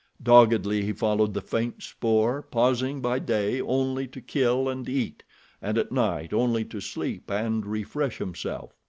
[0.23, 5.21] Doggedly he followed the faint spoor, pausing by day only to kill and eat,
[5.61, 8.73] and at night only to sleep and refresh himself.